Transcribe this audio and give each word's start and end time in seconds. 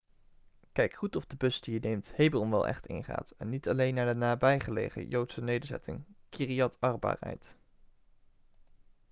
kijk 0.71 0.93
goed 0.93 1.15
of 1.15 1.25
de 1.25 1.35
bus 1.35 1.61
die 1.61 1.73
je 1.73 1.79
neemt 1.79 2.11
hebron 2.15 2.49
wel 2.49 2.67
echt 2.67 2.87
ingaat 2.87 3.33
en 3.37 3.49
niet 3.49 3.69
alleen 3.69 3.93
naar 3.93 4.05
de 4.05 4.13
nabijgelegen 4.13 5.07
joodse 5.09 5.41
nederzetting 5.41 6.03
kiryat 6.29 6.79
arba 6.79 7.17
rijdt 7.19 7.57